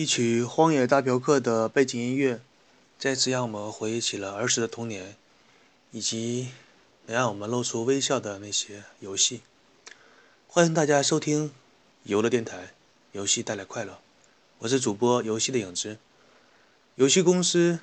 [0.00, 2.40] 一曲《荒野大嫖客》的背景音乐，
[2.98, 5.14] 再次让我们回忆起了儿时的童年，
[5.90, 6.48] 以及
[7.04, 9.42] 能让我们露出微笑的那些游戏。
[10.48, 11.52] 欢迎大家收听
[12.04, 12.70] 游乐电台，
[13.12, 13.98] 游戏带来快乐。
[14.60, 15.98] 我是主播游戏的影子。
[16.94, 17.80] 游戏公司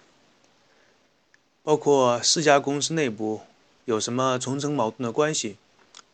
[1.61, 3.41] 包括四家公司内部
[3.85, 5.57] 有什么重层矛盾的关系？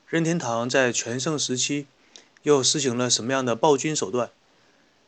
[0.09, 1.87] 任天堂在全盛时期
[2.41, 4.29] 又实行了什么样的暴君手段？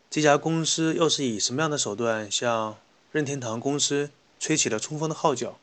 [0.10, 2.78] 这家公司又是以什么样的手段向
[3.12, 4.10] 任天堂公司
[4.40, 5.58] 吹起了冲锋的号角？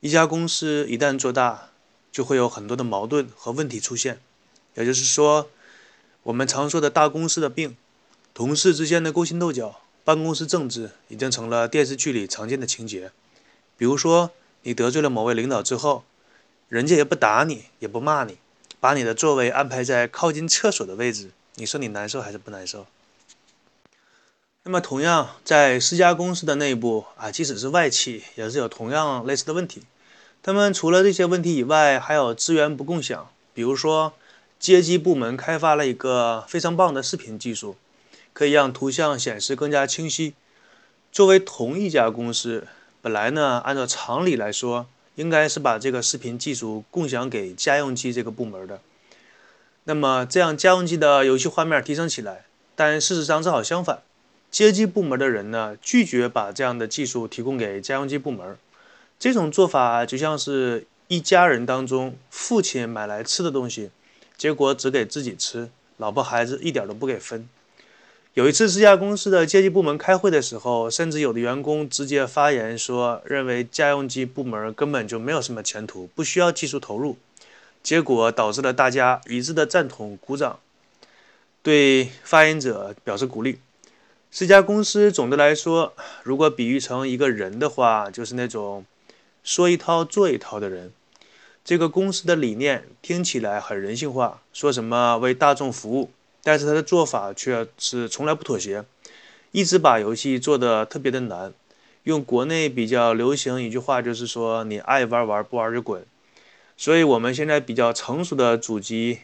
[0.00, 1.70] 一家公司一旦做大，
[2.10, 4.20] 就会有很多的矛盾和问题出现。
[4.74, 5.48] 也就是说，
[6.24, 7.76] 我们常说的大公司的病，
[8.34, 13.12] 同事之间的勾心斗角，办公室政治，已经成了电视剧里常见的情节。
[13.76, 14.30] 比如说，
[14.62, 16.04] 你得罪了某位领导之后，
[16.68, 18.38] 人家也不打你，也不骂你，
[18.78, 21.30] 把你的座位安排在靠近厕所的位置。
[21.56, 22.86] 你说你难受还是不难受？
[24.62, 29.82] 那么，同样在四家公司的内部啊，即使是外企，也是有同样类似的问题。
[30.42, 33.30] 他们除了这些问题以外，还有资源不共享。
[33.54, 34.12] 比如说，
[34.58, 37.76] 街机部门开发了一个非常棒的视频技术，
[38.32, 40.34] 可以让图像显示更加清晰。
[41.10, 42.66] 作为同一家公司，
[43.00, 48.80] 本来呢，按照常理来说，应该是把这个视频技术共享给家用机这个部门的。
[49.84, 52.44] 那么这样家用机的游戏画面提升起来，
[52.76, 54.02] 但事实上正好相反，
[54.50, 58.56] 街机部门的人呢拒绝把这样的技术提供给家用机部门。
[59.18, 63.90] 这种做法就像是一家人当中父亲买来吃的东西，
[64.36, 67.48] 结果只给自己吃，老婆孩子一点都不给分。
[68.34, 77.16] 有一次这家公司的街机部门开会的时候，甚至有的员工直接发言说，认为家用机部门根本就没有什么前途，不需要技术投入。
[77.82, 80.60] 结果导致了大家一致的赞同、鼓掌，
[81.62, 83.58] 对发言者表示鼓励。
[84.30, 85.92] 这家公司总的来说，
[86.22, 88.84] 如果比喻成一个人的话，就是那种
[89.42, 90.92] 说一套做一套的人。
[91.64, 96.10] 这个公司的理念听起来很人性化，说什么为大众服务，
[96.42, 98.84] 但是他的做法却是从来不妥协，
[99.52, 101.52] 一直把游戏做得特别的难。
[102.04, 106.02] 用国内比较流行一句话就是说：“你爱玩玩，不玩就滚。”
[106.80, 109.18] 所以，我们现在比较成熟的主机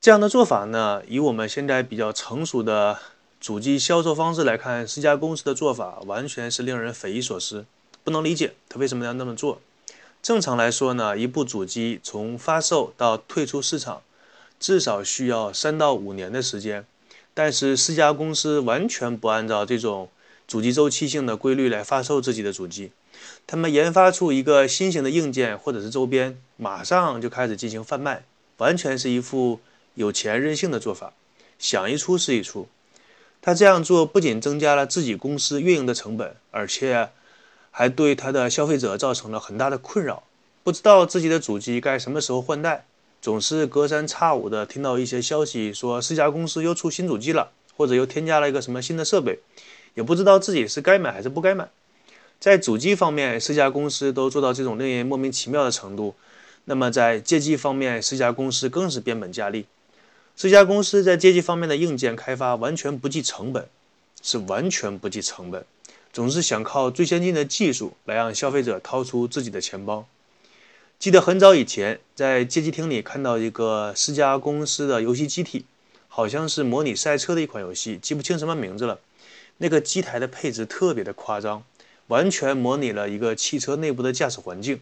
[0.00, 2.98] 这样的做法呢，以我们现在比较成熟的
[3.38, 7.66] 主机销售方式来看，四家公司的做法完全是令人匪夷所思，
[8.04, 9.60] 不能理解他为什么要那么做。
[10.22, 14.00] 正常来说呢，一部主机从发售到退出市场，
[14.58, 16.86] 至少需要三到五年的时间，
[17.34, 20.08] 但是四家公司完全不按照这种
[20.48, 22.92] 主机周期性的规律来发售自己的主机。
[23.46, 28.24] 他们研发出一个新型的硬件或者是周边，马上就开始进行贩卖，
[28.58, 29.60] 完全是一副
[29.94, 31.12] 有钱任性的做法，
[31.58, 32.68] 想一出是一出。
[33.42, 37.10] 他这样做不仅增加了自己公司运营的成本，而且
[37.70, 40.24] 还对他的消费者造成了很大的困扰。
[40.64, 42.86] 不知道自己的主机该什么时候换代，
[43.22, 49.38] 总是隔三差五的听到一些消息说四家公司又出新主机了，或者又添加了一个什么新的设备，
[49.94, 51.68] 也不知道自己是该买还是不该买。
[52.38, 56.14] 在主机方面，四家公司都做到这种令人莫名其妙的程度。
[56.66, 59.66] 那么在街机方面，四家公司更是变本加厉。
[60.36, 63.68] 四家公司在街机方面的硬件开发完全不计成本，
[64.22, 65.64] 是完全不计成本，
[66.12, 70.06] 总是想靠最先进的技术来让消费者掏出自己的钱包。
[70.98, 75.64] 记得很早以前在街机厅里看到一个四家公司的游戏机体，
[76.08, 78.98] 好像是模拟赛车的一款游戏，记不清什么名字了。
[79.58, 81.62] 那个机台的配置特别的夸张。
[82.08, 84.80] 完全模拟了一个汽车内部的驾驶环境，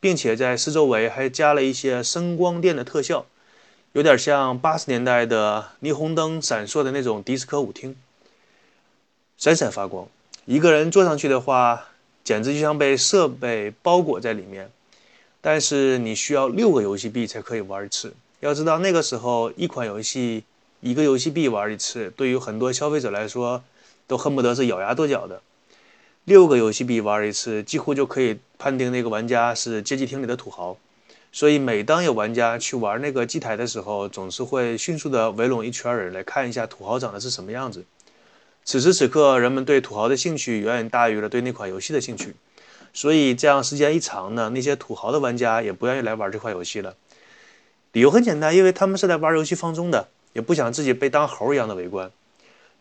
[0.00, 3.26] 并且在四周围还加了一些声光电的特效，
[3.92, 7.96] 有点像八十年代的霓虹灯闪烁的那种迪斯科舞厅，
[9.36, 10.06] 闪闪发光。
[10.44, 11.88] 一个人坐上去的话，
[12.24, 14.70] 简直就像被设备包裹在里面。
[15.40, 18.12] 但是你需要六个游戏币才可以玩一次。
[18.40, 20.44] 要知道那个时候，一款游戏
[20.80, 23.62] 一个游戏币玩一次，对于很多消费者来说，
[24.06, 25.40] 都恨不得是咬牙跺脚的。
[26.28, 30.76] 六个游戏币玩一次，几乎就可以判定那个玩家是街机厅里的土豪。
[31.32, 37.82] 所以，每当有玩家去玩那个机台的时候，总是会迅速的围拢一圈人来看一下土豪长得是什么样子。
[38.62, 42.34] 此时此刻，人们对土豪的兴趣远远大于了对那款游戏的兴趣。
[42.92, 46.94] 所以，这样时间一长呢，那些土豪的玩家也不愿意来玩这款游戏了。
[47.92, 52.10] 理由很简单，因为他们是来玩游戏放松的，也不想自己被当猴一样的围观。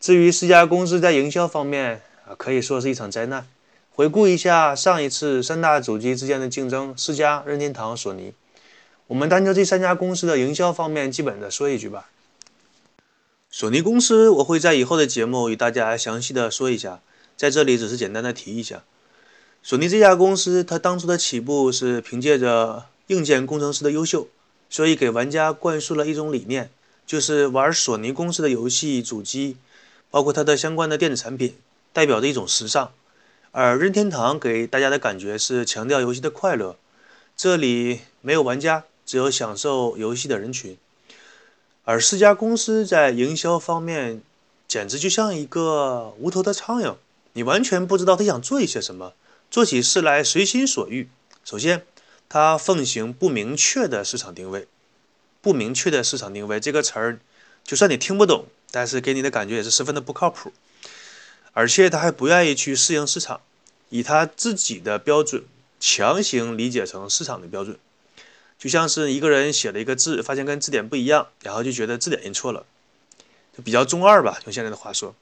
[0.01, 2.01] 至于四家公司在营销方面，
[2.35, 3.47] 可以说是一场灾难。
[3.91, 8.33] 回顾一下上一次三大主机之间的竞争，世嘉、任天堂、索尼。
[9.07, 12.09] 我们单就这三家公司的营销方面，基本的说一句吧。
[13.49, 16.99] 索尼公司我会在以后的节目与大家详细的说一下，
[17.35, 18.83] 在这里只是简单的提一下。
[19.63, 24.27] 索尼这家公司，它当初的起步是凭借着硬件工程师的优秀，
[24.69, 26.69] 所以给玩家灌输了一种理念，
[27.05, 29.57] 就是玩索尼公司的游戏主机，
[30.11, 31.55] 包括它的相关的电子产品，
[31.97, 32.91] 代表着一种时尚。
[33.49, 36.77] 而任天堂给大家的感觉是强调游戏的快乐，
[37.35, 40.77] 这里没有玩家，只有享受游戏的人群。
[41.85, 44.21] 而四家公司在营销方面，
[44.67, 46.97] 简直就像一个无头的苍蝇，
[47.33, 49.13] 你完全不知道他想做一些什么，
[49.49, 51.09] 做起事来随心所欲。
[51.43, 51.83] 首先，
[52.29, 54.67] 他奉行不明确的市场定位。
[55.41, 57.19] 不明确的市场定位这个词儿，
[57.63, 60.53] 就算你听不懂，但是给你的感觉也是十分的不靠谱。
[61.57, 63.41] 而且他还不愿意去适应市场，
[63.89, 65.43] 以他自己的标准
[65.79, 67.79] 强行理解成市场的标准。
[68.59, 72.67] 就像是一个人写了一个字，发现跟字典不一样，然后就觉得字典印错了，
[73.57, 74.39] 就比较中二吧。
[74.45, 75.15] 用现在的话说，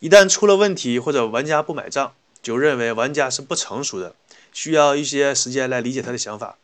[0.00, 2.12] 一旦出了问题或者玩家不买账，
[2.42, 4.14] 就认为玩家是不成熟的，
[4.52, 6.58] 需要一些时间来理解他的想法。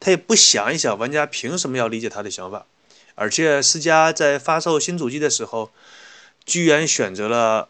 [0.00, 2.66] 他也不想一想，玩家凭什么要理解他的想法？
[3.14, 5.70] 而且世嘉在发售新主机的时候，
[6.44, 7.68] 居然选择了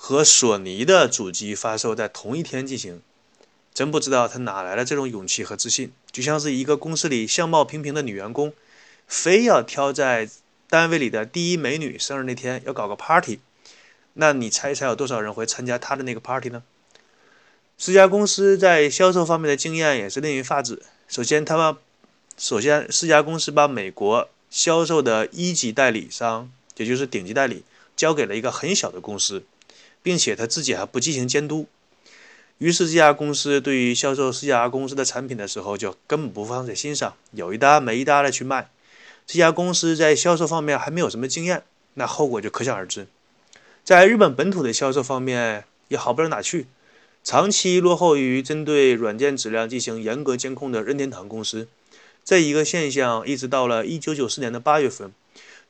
[0.00, 3.02] 和索尼的主机发售在同一天进行。
[3.74, 8.52] 真不知道他哪来的这种勇气和自信，就像是一个公司里相貌平平的女员工，
[9.08, 10.30] 非要挑在
[10.68, 13.40] 单位里的第一美女生日那天要搞个 party。
[14.14, 16.62] 那你猜一猜有多少人会参加他的那个 party 呢？
[17.76, 20.80] 四家公司在销售方面的经验也是令人发指。
[21.08, 21.76] 首先，他们
[22.36, 27.64] 首先四家公司把美国销售的一级代理商，也就是顶级代理，
[27.96, 29.44] 交给了一个很小的公司，
[30.02, 31.66] 并且他自己还不进行监督。
[32.58, 38.68] 于是这家公司对于销售四家公司的产品的时候，就根本不放在心上，有一搭没一搭的去卖。
[39.26, 41.62] 这家公司在销售方面还没有什么经验，
[41.94, 43.06] 那后果就可想而知。
[43.84, 46.66] 在日本本土的销售方面也好不了哪去，
[47.22, 51.68] 长期落后于针对软件质量进行严格监控的任天堂公司。
[52.24, 55.12] 这一个现象一直到了1994年的8月份，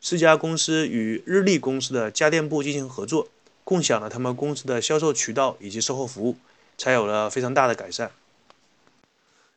[0.00, 3.28] 四家公司与日立公司的家电部进行合作，
[3.68, 6.36] 共享了他们公司的销售渠道以及售后服务。
[6.80, 8.12] 才有了非常大的改善。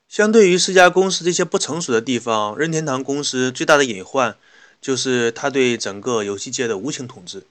[0.09, 4.35] 相对于四家公司这些不成熟的地方，任天堂公司最大的隐患
[4.81, 7.43] 就是它对整个游戏界的无情统治。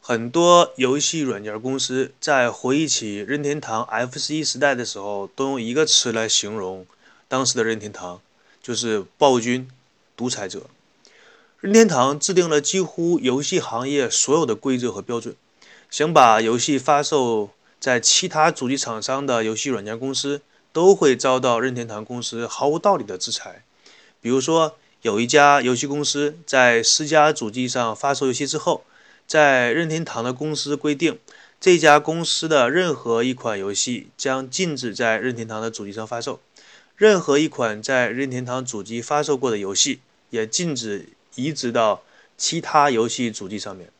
[0.00, 6.86] 很多游戏软件公司在回忆起任天堂 FC 时代的时候，都用一个词来形容
[7.26, 8.20] 当时的任天堂，
[8.62, 9.68] 就是暴君、
[10.16, 10.66] 独裁者。
[11.58, 15.34] 任天堂制定了几乎游戏行业所有的规则和标准，
[15.90, 17.50] 想把游戏发售。
[17.80, 23.64] 在其他主机厂商的游戏软件公司都会遭到任天堂公司毫无道理的制裁。
[24.20, 28.84] 比如说，有一家游戏公司在私家主机上发售游戏之后，
[29.26, 31.18] 在任天堂的公司规定，
[31.58, 36.38] 这家公司的任何一款游戏将禁止在任天堂的主机上发售，
[36.98, 42.02] 任何一款在任天堂主机发售过的游戏也禁止移植到
[42.36, 43.90] 其他游戏主机上面。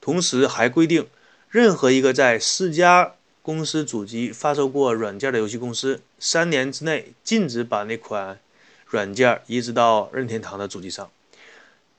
[0.00, 1.08] 同时还规定，
[1.54, 8.40] 任何一个在四家公司主机发售过软件的游戏公司，三年之内禁止把那款
[8.86, 11.08] 软件移植到任天堂的主机上。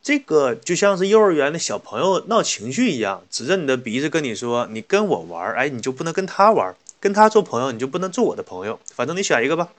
[0.03, 8.77] 这个就像是幼儿园的小朋友闹情绪一样，指着你的鼻子跟你说：“你跟我玩，哎，你就不能跟他玩；跟他做朋友，你就不能做我的朋友。
[8.93, 9.71] 反正你选一个吧。”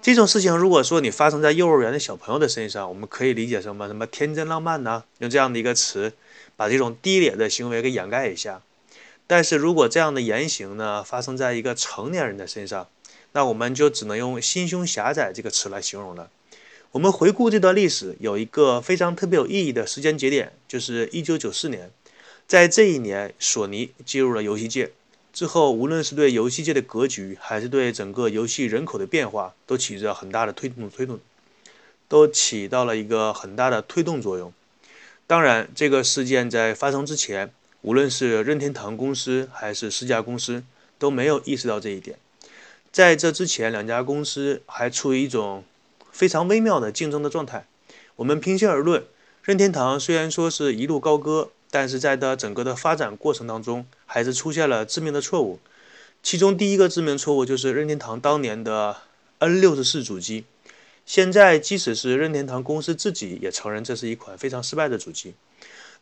[0.00, 3.88] 这种事情如果说你发生在幼儿园的小朋友的身上，我们可以理解什么？
[3.88, 5.04] 什么天真浪漫呢？
[5.18, 6.14] 用这样的一个词，
[6.56, 8.62] 把这种低劣的行为给掩盖一下。
[9.28, 12.88] 但是如果这样的言行呢发生在一个成年人的身上，
[13.32, 16.30] 那我们就只能用“心胸狭窄”这个词来形容了。
[16.92, 21.90] 我们回顾这段历史，有一个非常特别有意义的时间节点，就是1994年。
[22.46, 24.92] 在这一年，索尼进入了游戏界
[25.32, 31.18] 之后，无论是对游戏界的格局，还是对整个游戏人口的变化，都起着很大的推动推动，
[32.06, 34.52] 都起到了一个很大的推动作用。
[35.26, 37.52] 当然，这个事件在发生之前。
[37.86, 40.64] 无论是任天堂公司还是四家公司
[40.98, 42.18] 都没有意识到这一点。
[42.90, 45.62] 在这之前，两家公司还处于一种
[46.10, 47.68] 非常微妙的竞争的状态。
[48.16, 49.04] 我们平心而论，
[49.44, 55.60] 任天堂虽然说是一路高歌，但是在它整个的发展过程当中，还是出现了致命的错误。
[56.24, 58.96] 其中第一个致命错误就是任天堂当年的
[59.38, 60.44] N64 主机。
[61.04, 65.34] 现在，即使是任天堂公司自己也承认，这是一款非常失败的主机。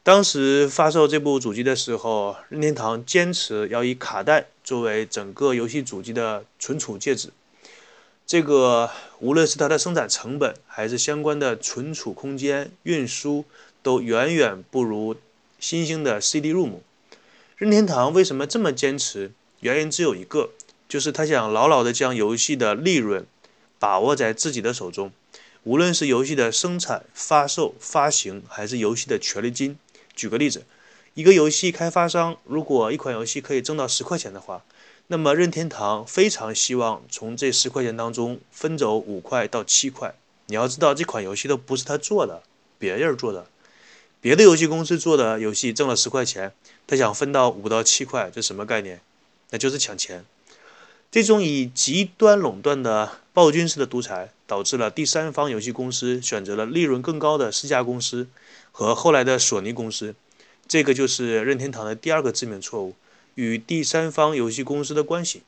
[0.05, 7.31] 当时发售这部主机的时候，任天堂坚持要以卡带作为整个游戏主机的存储介质。
[8.27, 13.47] 这个无论是它的生产成本，还是相关的存储空间、运输，
[13.83, 15.17] 都远远不如
[15.59, 16.81] 新兴的 CD-ROM。
[17.57, 19.33] 任天堂为什么这么坚持？
[19.61, 20.51] 原因只有一个，
[20.87, 23.27] 就是他想牢牢地将游戏的利润
[23.79, 25.11] 把握在自己的手中。
[25.63, 29.79] 无论是游戏的生产、发售、发行，还是游戏的权利金。
[30.15, 30.65] 举个例子，
[31.15, 34.65] 一个游戏开发商如果一款游戏可以挣到十块钱的话，
[35.09, 40.15] 那么任天堂非常希望从这十块钱当中分走五块到七块。
[40.47, 42.43] 你要知道，这款游戏都不是他做的，
[42.79, 43.47] 别人做的，
[44.21, 46.53] 别的游戏公司做的游戏挣了十块钱，
[46.87, 49.01] 他想分到五到七块，这什么概念？
[49.51, 50.25] 那就是抢钱。
[51.11, 58.29] 这种以极端垄断的暴君式的独裁，导致了第三方游戏公司选择了利润更高的四家公司
[58.71, 60.15] 和后来的索尼公司。
[60.69, 62.95] 这个就是任天堂的第二个致命错误——
[63.35, 65.43] 与第三方游戏公司的关系。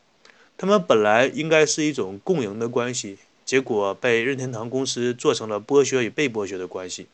[0.58, 7.06] 他们本来应该是一种共赢的关系，结果被任天堂公司做成了剥削与被剥削的关系，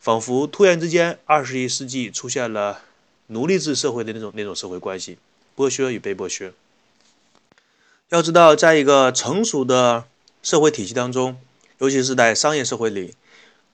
[0.00, 2.80] 仿佛突然之间，二十一世纪出现了
[3.28, 5.18] 奴隶制社会的那种那种社会关系，
[5.56, 6.52] 剥削与被剥削。
[8.08, 10.04] 要知道，在一个成熟的
[10.46, 11.36] 社会体系当中，
[11.78, 13.16] 尤其是在商业社会里，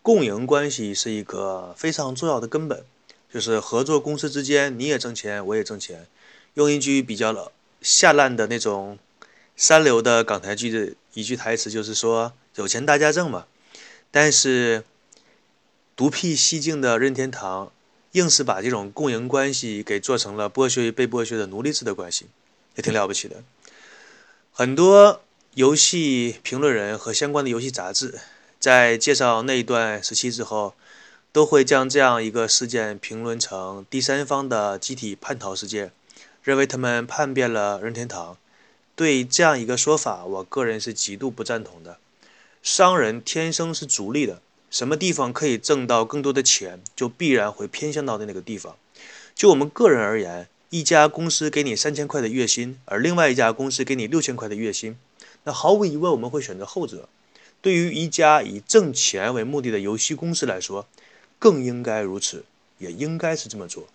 [0.00, 2.82] 共赢关系是一个非常重要的根本。
[3.30, 6.06] 就是合作公司之间，你也挣钱，我也挣钱。
[6.54, 7.52] 用一句比较
[7.82, 8.98] 下烂的那种
[9.54, 13.44] 三流的港台剧的一句台词，就是说有钱大家挣嘛。
[14.10, 14.82] 但是
[15.94, 17.70] 独辟蹊径的任天堂，
[18.12, 22.28] 硬是把这种共赢关系给做成了剥削与被剥削的奴隶制的关系，
[22.76, 23.44] 也挺了不起的。
[24.54, 25.20] 很多
[25.54, 28.18] 游戏评论人和相关的游戏杂志，
[28.58, 30.72] 在介绍那一段时期之后，
[31.30, 35.92] 都会将这样一个事件评论成第三方的集体叛逃事件，
[36.42, 38.38] 认为他们叛变了任天堂。
[38.96, 41.98] 对这样一个说法，我个人是极度不赞同的。
[42.62, 44.40] 商人天生是逐利的，
[44.70, 48.74] 什么地方可以挣到更多的钱，就必然会偏向到的那个地方。
[49.34, 54.96] 就我们个人而言，一家公司给你三千块的月薪，而另外一家公司给你六千块的月薪，
[55.44, 57.08] 那毫无疑问我们会选择后者。
[57.60, 60.86] 对于一家以挣钱为目的的游戏公司来说，
[61.38, 62.44] 更应该如此，
[62.78, 63.86] 也应该是这么做。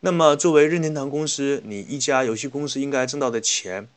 [0.00, 3.88] 那么，作为任天堂公司，你一家游戏公司应该挣到的钱，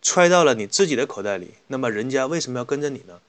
[0.00, 3.20] 揣到了你自己的口袋里，那么人家为什么要跟着你呢？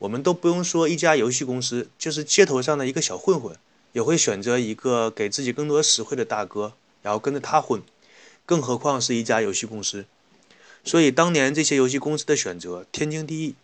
[0.00, 3.56] 我们都不用说一家游戏公司，就是街头上的一个小混混，
[3.92, 6.74] 也会选择一个给自己更多实惠的大哥。
[7.02, 7.82] 然后跟着他混，
[8.44, 10.06] 更何况是一家游戏公司。
[10.84, 13.54] 所以当年这些游戏公司的选择天经地义。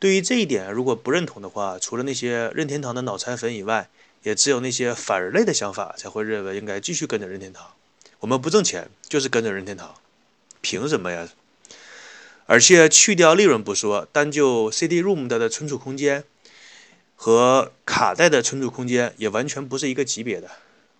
[0.00, 3.88] 对于这一点，如果不认同的话，除了那些任天堂的脑残粉以外，
[4.24, 7.70] 也只有那些反人类的想法才会认为应该继续跟着任天堂。
[8.20, 9.94] 我们不挣钱，就是跟着任天堂，
[10.60, 11.28] 凭什么呀？
[12.46, 16.24] 而且去掉利润不说，单就 CD-ROM 的存储空间
[17.16, 20.50] 和卡带的存储空间，也完全不是一个级别的。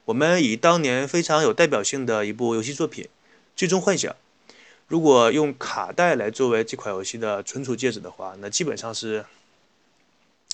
[0.07, 3.04] 我们以当年非常有代表性的一部游戏作品
[3.57, 4.11] 《最终幻想》，
[4.86, 9.24] 如果用卡带来作为这款游戏的存储介质的话，那基本上是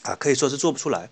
[0.03, 1.11] 啊，可以说是做不出来。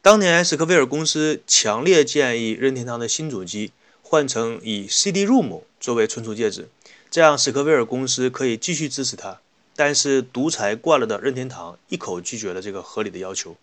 [0.00, 6.68] 当年史克威尔公司强烈建议任天堂的新主机换成以 CD-ROM 作为存储介质，
[7.10, 9.40] 这样史克威尔公司可以继续支持它。
[9.76, 13.56] 但是独裁惯了的任天堂一口拒绝了这个合理的要求，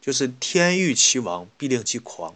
[0.00, 2.34] 就是天欲其亡，必令其狂。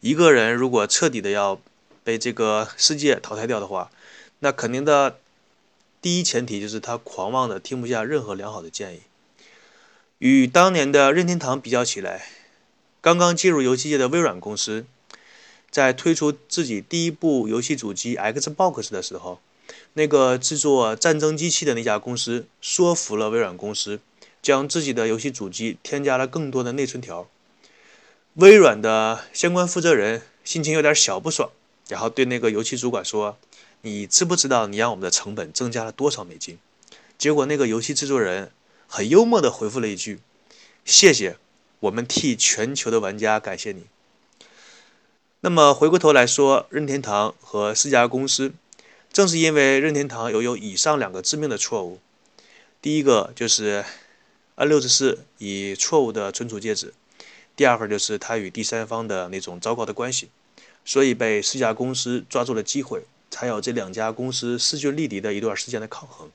[0.00, 1.60] 一个人如果彻底的要
[2.04, 3.90] 被这个世界淘汰掉的话，
[4.40, 5.18] 那肯定的
[6.00, 9.00] 第一前提就是他狂妄的听不下任何良好的建议。
[10.18, 12.28] 与当年的任天堂比较起来，
[13.00, 14.86] 刚刚进入游戏界的微软公司，
[15.70, 19.40] 在推出自己第一部游戏主机 Xbox 的时候，
[19.94, 24.00] 那个制作战争机器的那家公司说服了微软公司，
[24.40, 27.28] 将自己的游戏主机添加了更多的内存条。
[28.34, 31.50] 微软的相关负责人心情有点小不爽，
[31.88, 33.36] 然后对那个游戏主管说
[33.86, 36.58] ：“你知不知道你让我们的成本增加了多少美金？”
[37.16, 38.50] 结果那个游戏制作人
[38.88, 40.18] 很幽默地回复了一句
[40.84, 41.36] ：“谢谢，
[41.78, 43.84] 我们替全球的玩家感谢你。”
[45.40, 48.52] 那么回过头来说，任天堂和四家公司，
[49.12, 52.00] 正是因为任天堂拥有以上两个致命的错误，
[52.82, 53.84] 第一个就是
[54.56, 56.92] N64 以错误的存储介质。
[57.54, 60.28] 第二个就是他与第三方的那种糟糕的关系，
[60.84, 63.04] 所以被四家公司抓住了机会，
[63.36, 66.30] 还有这两家公司势均力敌的一段时间的抗衡。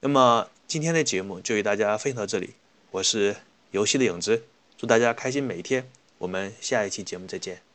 [0.00, 2.54] 那么今天的节目就与大家分享到这里，
[2.90, 3.36] 我是
[3.70, 4.44] 游戏的影子，
[4.78, 7.65] 祝大家开心每一天，我们下一期节目再见。